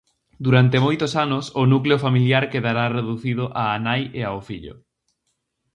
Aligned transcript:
Durante 0.45 0.77
moitos 0.85 1.11
anos 1.25 1.45
o 1.61 1.63
núcleo 1.73 1.97
familiar 2.05 2.43
quedará 2.53 2.85
reducido 2.97 3.43
á 3.61 3.65
nai 3.85 4.01
e 4.19 4.21
ao 4.29 4.39
fillo. 4.47 4.75